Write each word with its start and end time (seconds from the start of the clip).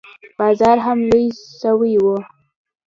بازار 0.39 0.77
هم 0.85 0.99
لوى 1.09 1.27
سوى 1.61 1.95
و. 2.03 2.05